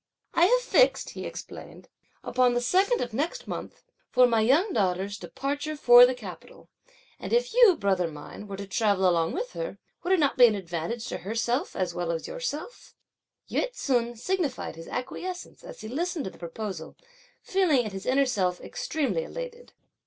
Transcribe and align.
"I 0.33 0.47
have 0.47 0.61
fixed," 0.61 1.11
(he 1.11 1.27
explained,) 1.27 1.87
"upon 2.23 2.55
the 2.55 2.59
second 2.61 3.01
of 3.01 3.13
next 3.13 3.47
month, 3.47 3.83
for 4.09 4.25
my 4.25 4.41
young 4.41 4.73
daughter's 4.73 5.15
departure 5.19 5.75
for 5.77 6.07
the 6.07 6.15
capital, 6.15 6.69
and, 7.19 7.31
if 7.31 7.53
you, 7.53 7.75
brother 7.77 8.07
mine, 8.09 8.47
were 8.47 8.57
to 8.57 8.65
travel 8.65 9.07
along 9.07 9.33
with 9.33 9.51
her, 9.53 9.77
would 10.01 10.11
it 10.11 10.19
not 10.19 10.39
be 10.39 10.47
an 10.47 10.55
advantage 10.55 11.05
to 11.09 11.19
herself, 11.19 11.75
as 11.75 11.93
well 11.93 12.11
as 12.11 12.23
to 12.23 12.31
yourself?" 12.31 12.95
Yü 13.47 13.71
ts'un 13.75 14.15
signified 14.15 14.75
his 14.75 14.87
acquiescence 14.87 15.63
as 15.63 15.81
he 15.81 15.87
listened 15.87 16.25
to 16.25 16.31
his 16.31 16.39
proposal; 16.39 16.95
feeling 17.43 17.85
in 17.85 17.91
his 17.91 18.07
inner 18.07 18.25
self 18.25 18.59
extremely 18.61 19.23
elated. 19.23 19.73